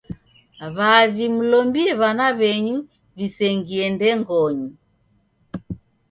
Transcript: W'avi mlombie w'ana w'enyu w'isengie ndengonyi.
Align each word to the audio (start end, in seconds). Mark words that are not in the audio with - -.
W'avi 0.75 1.25
mlombie 1.35 1.89
w'ana 1.99 2.27
w'enyu 2.39 2.77
w'isengie 3.17 3.85
ndengonyi. 3.93 4.69